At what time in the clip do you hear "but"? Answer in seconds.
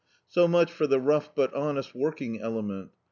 1.35-1.53